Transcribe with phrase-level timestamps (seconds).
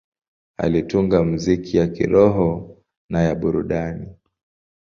[0.57, 2.77] Alitunga muziki ya kiroho
[3.09, 4.07] na ya burudani.